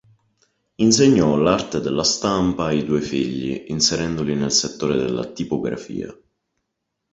Insegnò 0.77 1.35
l'arte 1.35 1.79
della 1.79 2.01
stampa 2.03 2.65
ai 2.65 2.83
due 2.85 3.01
figli, 3.01 3.65
inserendoli 3.67 4.33
nel 4.33 4.51
settore 4.51 4.95
della 4.97 5.27
tipografia. 5.27 6.11